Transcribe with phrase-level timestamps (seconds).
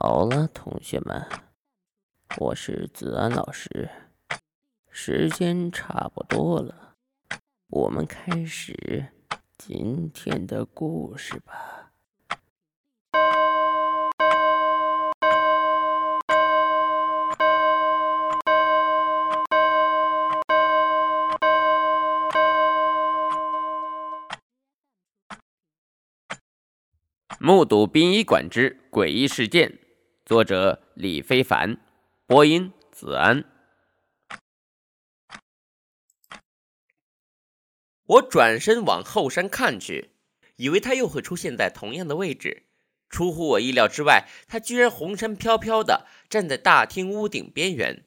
[0.00, 1.26] 好了，同学们，
[2.38, 3.88] 我是子安老师，
[4.90, 6.94] 时间差不多了，
[7.68, 9.12] 我们开始
[9.56, 11.77] 今天的故事吧。
[27.48, 29.78] 目睹殡仪馆之诡异事件。
[30.26, 31.78] 作者李非凡，
[32.26, 33.42] 播音子安。
[38.04, 40.10] 我转身往后山看去，
[40.56, 42.64] 以为他又会出现在同样的位置。
[43.08, 48.04] 出乎我意料之外，他居然红衫飘飘的站在大厅屋顶边缘。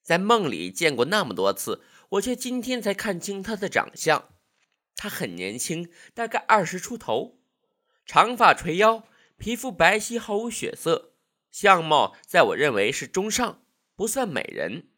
[0.00, 4.28] 在梦里见过那么多次，我却今天才看清他的长相。
[4.94, 7.40] 他很年轻，大概二十出头，
[8.06, 9.04] 长发垂腰，
[9.36, 11.12] 皮肤白皙，毫无血色。
[11.50, 13.64] 相貌在我认为是中上，
[13.96, 14.90] 不算美人。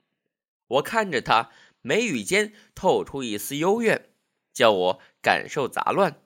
[0.66, 4.10] 我看着她，眉宇间透出一丝幽怨，
[4.52, 6.22] 叫我感受杂乱。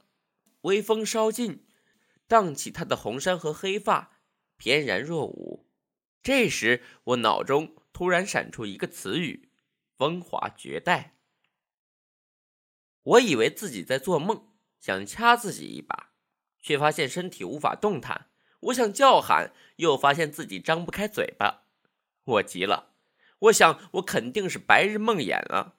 [0.62, 1.64] 微风稍近，
[2.26, 4.18] 荡起她的红衫和黑发，
[4.56, 5.68] 翩然若舞。
[6.20, 9.50] 这时，我脑中突然闪出一个词语：
[9.96, 11.14] 风华绝代。
[13.02, 14.48] 我以为自己在做梦，
[14.80, 16.11] 想掐自己一把，
[16.62, 18.30] 却发现身体无法动弹。
[18.60, 21.64] 我想叫喊，又发现自己张不开嘴巴。
[22.24, 22.94] 我急了，
[23.40, 25.76] 我想我肯定是白日梦魇了。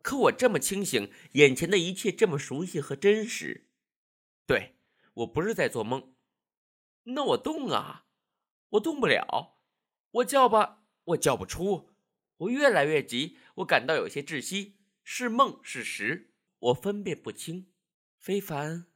[0.00, 3.68] 可我这么清醒，眼前的一切这么熟悉和真实。
[4.46, 4.76] 对，
[5.14, 6.14] 我不是在做梦。
[7.02, 8.06] 那我动啊，
[8.70, 9.58] 我动不了。
[10.12, 11.90] 我叫吧，我叫不出。
[12.38, 14.78] 我越来越急，我感到有些窒息。
[15.02, 17.72] 是梦是实，我分辨不清。
[18.16, 18.86] 非凡，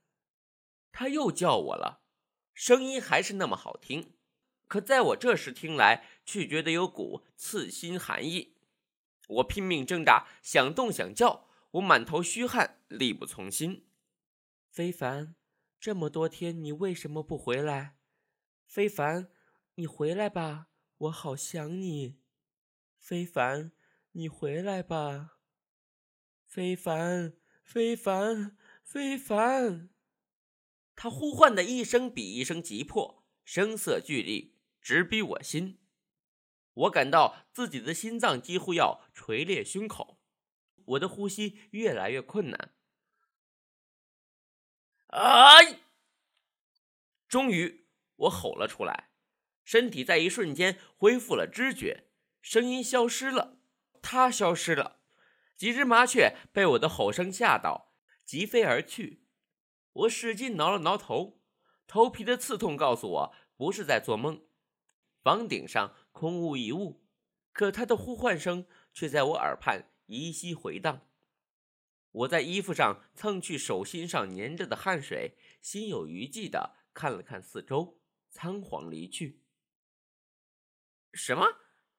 [0.95, 2.03] 他又叫我了。
[2.55, 4.15] 声音还是那么好听，
[4.69, 8.55] 可在我这时听来，却觉得有股刺心寒意。
[9.27, 13.89] 我拼命挣扎，想动想叫，我满头虚汗，力不从心。
[14.71, 15.35] 非凡，
[15.81, 17.97] 这么多天你为什么不回来？
[18.65, 19.29] 非凡，
[19.75, 20.69] 你回来吧，
[20.99, 22.21] 我好想你。
[22.97, 23.73] 非凡，
[24.13, 25.39] 你回来吧。
[26.47, 27.35] 非凡，
[27.65, 29.94] 非凡，非凡。
[30.97, 35.81] 他呼唤的一声比一声急迫，声色俱厉，直逼我心。
[36.75, 40.21] 我感到自己的心脏几乎要垂裂胸口，
[40.87, 42.75] 我的呼吸越来越困难。
[45.09, 45.81] 哎！
[47.29, 49.11] 终于，我吼了出来，
[49.65, 52.09] 身体在一瞬间恢复了知觉，
[52.43, 53.59] 声音消失了，
[54.03, 55.01] 他消失了。
[55.57, 57.93] 几只麻雀被我的吼声吓到，
[58.25, 59.24] 疾飞而去。
[59.95, 61.41] 我使劲挠了挠头，
[61.87, 64.47] 头皮的刺痛告诉我不是在做梦。
[65.23, 67.07] 房顶上空无一物，
[67.53, 71.09] 可他的呼唤声却在我耳畔依稀回荡。
[72.11, 78.01] 我在衣服上蹭去手心上粘着的汗水，心有余悸的看了看四周，
[78.31, 79.43] 仓皇离去。
[81.13, 81.47] 什么？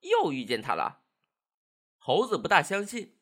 [0.02, 1.04] 又遇见他了？
[1.98, 3.18] 猴子不大相信。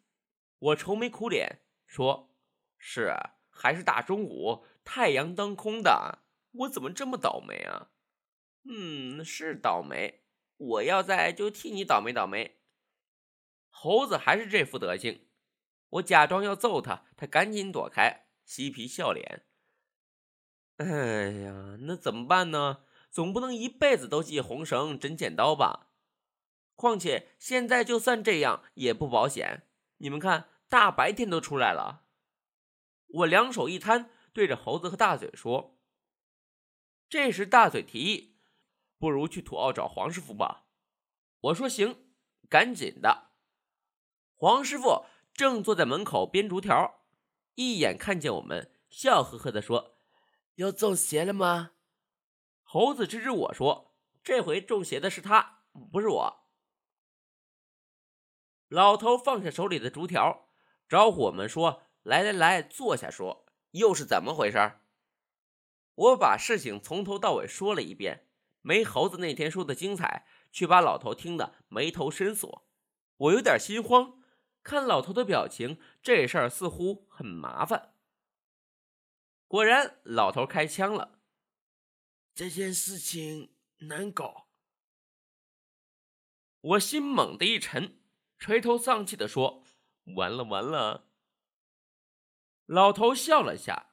[0.59, 2.35] 我愁眉苦脸说
[2.77, 3.15] ：“是。”
[3.53, 7.91] 还是大中午，太阳当空的，我怎么这么倒霉啊？
[8.65, 10.23] 嗯，是倒霉。
[10.57, 12.59] 我要在就替你倒霉倒霉。
[13.69, 15.27] 猴子还是这副德行。
[15.89, 19.45] 我假装要揍他，他赶紧躲开，嬉皮笑脸。
[20.77, 22.83] 哎呀，那怎么办呢？
[23.11, 25.89] 总不能一辈子都系红绳真剪刀吧？
[26.75, 29.67] 况且现在就算这样也不保险。
[29.97, 32.02] 你们看，大白天都出来了。
[33.13, 35.79] 我两手一摊，对着猴子和大嘴说
[37.07, 38.39] ：“这时，大嘴提议，
[38.97, 40.65] 不如去土澳找黄师傅吧。”
[41.41, 42.07] 我说：“行，
[42.49, 43.31] 赶紧的。”
[44.33, 47.01] 黄师傅正坐在门口编竹条，
[47.53, 49.95] 一眼看见我们，笑呵呵地说
[50.55, 51.73] ：“要中邪了吗？”
[52.63, 56.47] 猴子指指我说：“这回中邪的是他，不是我。”
[58.69, 60.49] 老头放下手里的竹条，
[60.89, 61.83] 招呼我们说。
[62.03, 64.79] 来来来，坐下说，又是怎么回事？
[65.95, 68.27] 我把事情从头到尾说了一遍，
[68.61, 72.67] 没猴子那天说的精彩，却把老头听得眉头深锁。
[73.15, 74.21] 我有点心慌，
[74.63, 77.95] 看老头的表情，这事儿似乎很麻烦。
[79.47, 81.19] 果然，老头开枪了。
[82.33, 84.47] 这件事情难搞，
[86.59, 88.01] 我心猛地一沉，
[88.39, 89.63] 垂头丧气地说
[90.17, 91.11] ：“完了完了。”
[92.65, 93.87] 老头笑了下，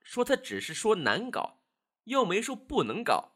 [0.00, 1.60] 说：“他只是说难搞，
[2.04, 3.32] 又没说不能搞。”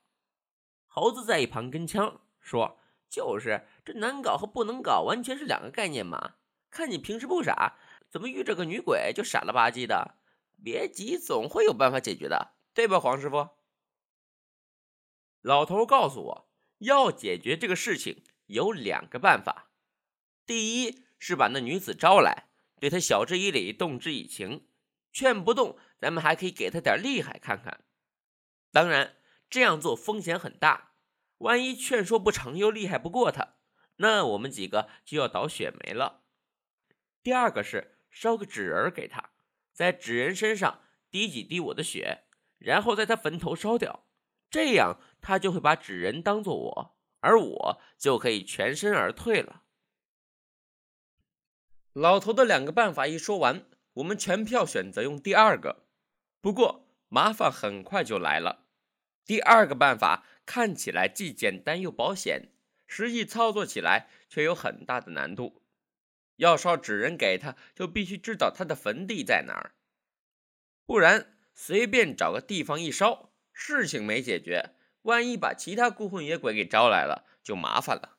[0.86, 2.78] 猴子在一旁跟腔说
[3.10, 6.36] ：“就是这难搞和不能搞完全是两个概念嘛。
[6.70, 7.76] 看你平时不傻，
[8.08, 10.14] 怎么遇着个女鬼就傻了吧唧的？
[10.62, 13.48] 别急，总会有办法解决的，对吧，黄师傅？”
[15.42, 19.70] 老头告诉我要解决这个事情有两个办法，
[20.46, 22.49] 第一是把那女子招来。
[22.80, 24.66] 对他晓之以理，动之以情，
[25.12, 27.84] 劝不动，咱们还可以给他点厉害看看。
[28.72, 29.16] 当然，
[29.48, 30.94] 这样做风险很大，
[31.38, 33.56] 万一劝说不成，又厉害不过他，
[33.96, 36.22] 那我们几个就要倒血霉了。
[37.22, 39.30] 第二个是烧个纸人给他，
[39.72, 40.80] 在纸人身上
[41.10, 42.24] 滴几滴我的血，
[42.58, 44.06] 然后在他坟头烧掉，
[44.50, 49.64] 这样他就会把纸人当做我，而我就可以全身而退了。
[51.92, 53.64] 老头的两个办法一说完，
[53.94, 55.84] 我们全票选择用第二个。
[56.40, 58.66] 不过麻烦很快就来了。
[59.24, 62.48] 第二个办法看起来既简单又保险，
[62.86, 65.62] 实际操作起来却有很大的难度。
[66.36, 69.74] 要烧纸人给他，就必须知道他的坟地在哪儿，
[70.86, 74.70] 不然随便找个地方一烧，事情没解决，
[75.02, 78.16] 万一把其他孤魂野鬼给招来了，就麻烦了。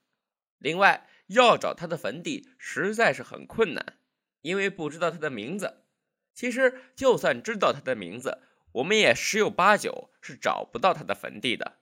[0.60, 3.98] 另外，要找他的坟地实在是很困难，
[4.42, 5.84] 因为不知道他的名字。
[6.34, 8.40] 其实，就算知道他的名字，
[8.74, 11.78] 我们也十有八九是找不到他的坟地的。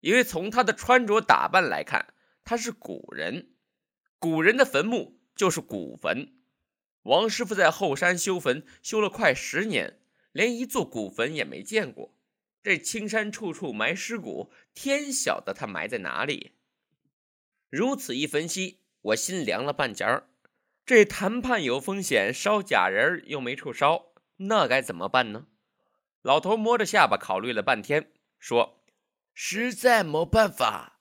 [0.00, 2.12] 因为从他的穿着打扮来看，
[2.44, 3.54] 他是古人，
[4.18, 6.34] 古人的坟墓就是古坟。
[7.04, 9.98] 王师傅在后山修坟修了快十年，
[10.32, 12.14] 连一座古坟也没见过。
[12.62, 16.52] 这青山处处埋尸骨，天晓得他埋在哪里。
[17.74, 20.28] 如此一分析，我心凉了半截儿。
[20.86, 25.48] 这谈判有风险，烧假人又没处烧，那该怎么办呢？
[26.22, 28.84] 老头摸着下巴考虑了半天，说
[29.34, 31.00] ：“实在没办法，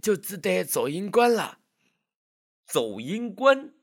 [0.00, 1.58] 就只得走阴关了。”
[2.66, 3.74] 走阴关，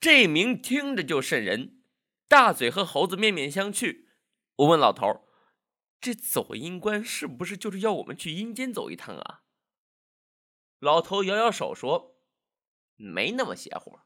[0.00, 1.84] 这名听着就瘆人。
[2.26, 4.06] 大嘴和猴子面面相觑。
[4.56, 5.06] 我问老头
[6.00, 9.42] ：“这走阴关是不是就是要我们去阴间走一趟啊？”
[10.80, 12.16] 老头摇摇手说
[12.96, 14.00] ：“没那么邪乎。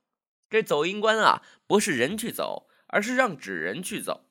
[0.50, 4.28] 这走阴关啊，不是人去走，而是让纸人去走。”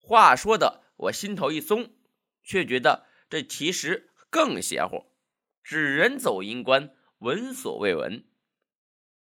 [0.00, 1.94] 话说的我心头一松，
[2.42, 5.12] 却觉得这其实更邪乎。
[5.62, 8.24] 纸人走阴关，闻所未闻。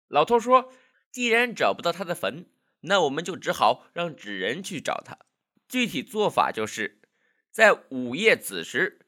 [0.08, 0.72] 老头说
[1.12, 2.50] ：“既然找不到他的坟，
[2.80, 5.18] 那我们就只好让纸人去找他。
[5.68, 7.02] 具体做法就是
[7.52, 9.06] 在午夜子时，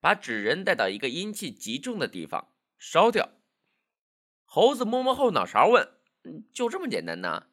[0.00, 2.50] 把纸人带到一个阴气极重的地方。”
[2.86, 3.30] 烧掉。
[4.44, 5.88] 猴子摸摸后脑勺，问
[6.52, 7.46] ：“就这么简单呢？”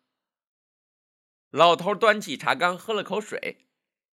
[1.49, 3.69] 老头端起茶缸，喝了口水，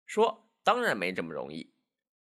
[0.07, 1.75] 说：“当然没这么容易。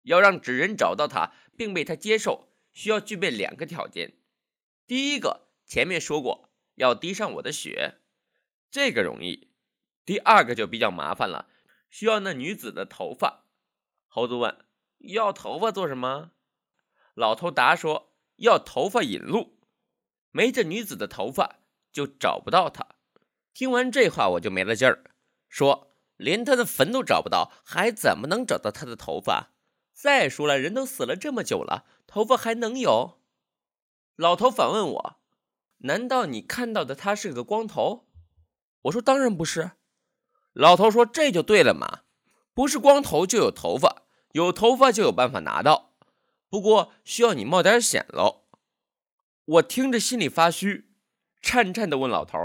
[0.03, 4.19] 要让纸人找到他，并被他接受，需要具备两个条件。
[4.89, 8.01] 第一个，前面说过，要滴上我的血，
[8.73, 9.53] 这个容易。
[10.05, 11.49] 第二个就比较麻烦了，
[11.89, 13.47] 需要那女子的头发。”
[14.09, 14.65] 猴子问
[14.99, 16.33] ：“要头发做什么？”
[17.15, 18.10] 老头答说。
[18.41, 19.59] 要头发引路，
[20.31, 21.61] 没这女子的头发
[21.93, 22.87] 就找不到她。
[23.53, 25.05] 听完这话，我就没了劲儿，
[25.49, 29.53] 说连她的坟都找不到，还怎么能找到她的头发？
[29.93, 33.21] 再说了，人都死了这么久了，头发还能有？
[34.17, 35.17] 老头反问我
[35.85, 38.07] ：“难道你看到的他是个光头？”
[38.85, 39.73] 我说：“当然不是。”
[40.55, 42.05] 老头说：“这就对了嘛，
[42.55, 45.90] 不是光头就有头发，有头发就有办法拿到。”
[46.51, 48.43] 不过需要你冒点险喽。
[49.45, 50.91] 我听着心里发虚，
[51.41, 52.39] 颤颤的问老头：“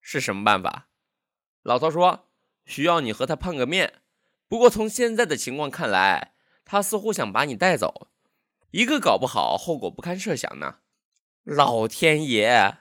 [0.00, 0.88] 是什么办法？”
[1.62, 2.28] 老头说
[2.64, 4.02] ：“需要你和他碰个面。
[4.46, 8.08] 不过从现在的情况看来，他似乎想把你带走，
[8.70, 10.78] 一个搞不好后果不堪设想呢。”
[11.42, 12.78] 老天爷！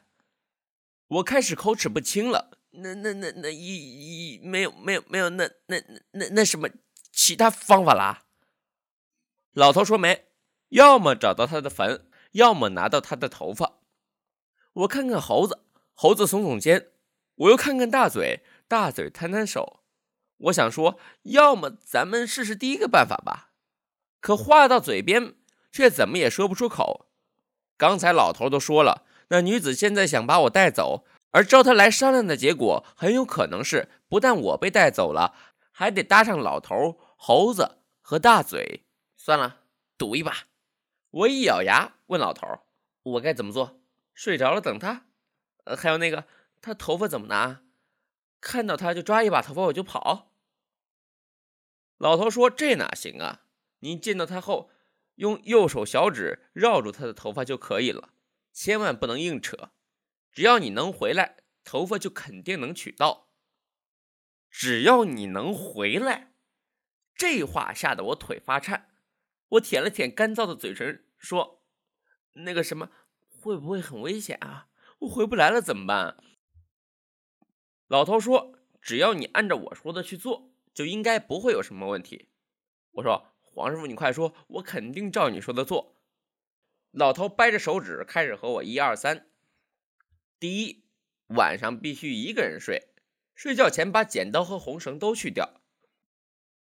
[1.07, 2.59] 我开始口齿不清了。
[2.71, 6.69] 那那那那一一没有没有没有那那那那什么
[7.11, 8.25] 其他方法啦？
[9.53, 10.28] 老头说没。
[10.69, 13.79] 要么找到他的坟，要么拿到他的头发。
[14.73, 16.91] 我看看猴子，猴子耸耸肩；
[17.35, 19.81] 我又看看大嘴，大嘴摊摊手。
[20.37, 23.49] 我想说，要么咱们试试第一个办法吧。
[24.21, 25.33] 可话到嘴边，
[25.71, 27.07] 却怎么也说不出口。
[27.77, 35.33] 刚才老头都说了，那女子现在想把我带走，而招他来商量的结果，很有可能是不但我被带走了，
[35.71, 38.85] 还得搭上老头、猴子和大嘴。
[39.17, 39.61] 算了，
[39.97, 40.33] 赌一把。
[41.11, 42.47] 我一咬牙问老头
[43.03, 43.81] ：“我该怎么做？”
[44.13, 45.07] 睡着了等他。
[45.65, 46.27] 呃，还有那个
[46.61, 47.63] 他头发怎么拿？
[48.41, 50.31] 看到他就抓一把头发我就跑。
[51.97, 53.41] 老头说：“这哪行啊？
[53.79, 54.69] 你见到他后，
[55.15, 58.13] 用右手小指绕住他的头发就可以了，
[58.53, 59.71] 千万不能硬扯。
[60.31, 63.29] 只要你能回来，头发就肯定能取到。
[64.49, 66.33] 只要你能回来。”
[67.15, 68.88] 这话吓得我腿发颤。
[69.49, 71.63] 我舔了舔干燥的嘴唇，说
[72.45, 72.91] ：“那个什么，
[73.27, 74.67] 会不会很危险啊？
[74.99, 76.17] 我回不来了怎么办？”
[77.87, 82.29] 老头说：“只要你按照我说的去做，就应该不会有什么问题。”
[82.93, 85.95] 我说：“黄师傅，你快说，我肯定照你说的做。”
[86.91, 89.31] 老头掰着手指开始和我一二三：
[90.39, 90.85] 第一，
[91.27, 92.93] 晚上必须一个人睡，
[93.33, 95.61] 睡觉前把剪刀和红绳都去掉；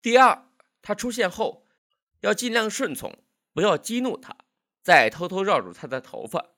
[0.01, 0.49] 第二，
[0.81, 1.61] 他出现后。
[2.21, 3.23] 要尽量顺从，
[3.53, 4.35] 不要激怒他，
[4.81, 6.55] 再偷偷绕住他的头发。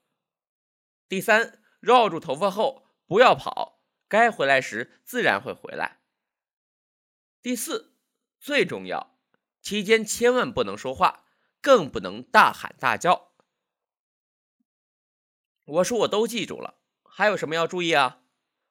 [1.08, 6.00] 第三，绕住头发后不要跑，该回来时自然会回来。
[7.42, 7.94] 第四，
[8.38, 9.18] 最重要，
[9.60, 11.26] 期间千万不能说话，
[11.60, 13.32] 更不能大喊大叫。
[15.64, 18.22] 我说我都记住了，还有什么要注意啊？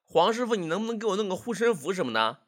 [0.03, 2.45] 黄师傅，你能不能给我弄个护身符什么的？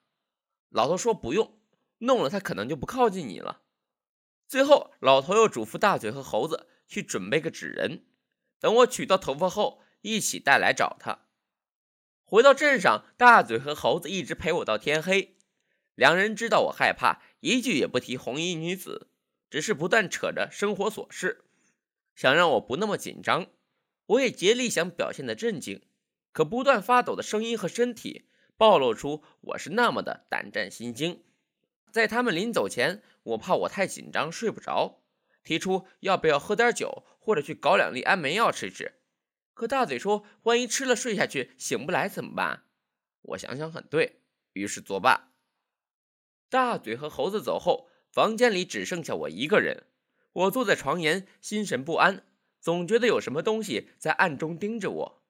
[0.70, 1.60] 老头说不用，
[2.00, 3.64] 弄了他可能就不靠近你了。
[4.48, 8.06] 最后，老头又嘱咐大嘴和猴子去准备个纸人，
[8.60, 11.28] 等我取到头发后，一起带来找他。
[12.24, 15.38] 回到镇上，大嘴和猴子一直陪我到天黑。
[15.96, 19.10] 两人知道我害怕，一句也不提红衣女子，
[19.50, 21.46] 只是不断扯着生活琐事，
[22.16, 23.48] 想让我不那么紧张。
[24.08, 25.82] 我也竭力想表现的镇静，
[26.32, 31.24] 可不断发抖的声音和身体暴露出我是那么的胆战心惊。
[31.96, 35.00] 在他们临走前，我怕我太紧张睡不着，
[35.46, 38.96] 提出要不要喝点酒，或者去搞两粒安眠药吃吃。
[39.54, 42.66] 可大嘴说，万一吃了睡下去醒不来怎么办？
[43.22, 44.20] 我想想很对，
[44.52, 45.32] 于是作罢。
[46.50, 49.86] 大嘴和猴子走后，房间里只剩下我一个人。
[50.34, 52.26] 我坐在床沿，心神不安，
[52.60, 55.24] 总觉得有什么东西在暗中盯着我。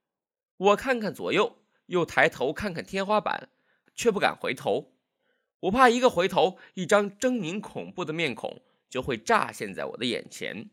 [0.57, 3.49] 我看看左右，又抬头看看天花板，
[3.93, 4.94] 却不敢回头。
[5.65, 10.69] 我怕一个回头，一张狰狞恐怖的面孔就会乍现在我的眼前。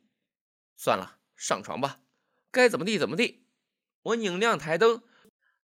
[0.76, 2.00] 算了，上床吧，
[2.50, 3.46] 该怎么地怎么地。
[4.02, 5.02] 我拧亮台灯，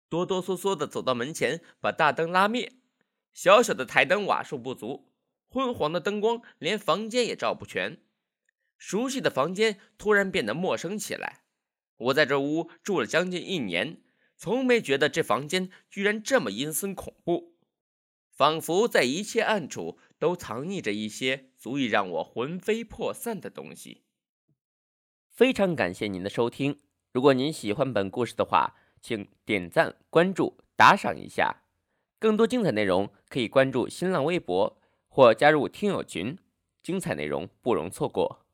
[0.07, 2.72] 哆哆嗦嗦地走到门前，把大灯拉灭。
[3.34, 5.12] 小小的台灯瓦数不足，
[5.50, 8.01] 昏黄的灯光连房间也照不全。
[8.77, 11.41] 熟悉的房间突然变得陌生起来。
[11.98, 14.01] 我在这屋住了将近一年，
[14.38, 17.57] 从没觉得这房间居然这么阴森恐怖。
[18.38, 24.03] 仿佛在一切暗处都藏匿着一些足以让我魂飞魄散的东西。
[25.27, 26.77] 非常感谢您的收听，
[27.12, 31.63] 如果您喜欢本故事的话，请点赞、关注、打赏一下。
[32.20, 36.38] 更多精彩内容可以关注新浪微博或加入听友群，
[36.84, 38.46] 精彩内容不容错过。